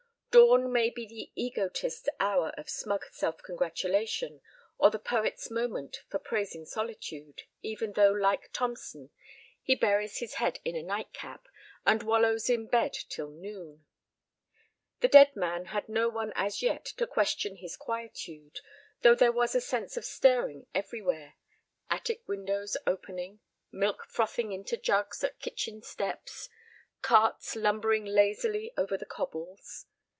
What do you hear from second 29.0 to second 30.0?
cobbles.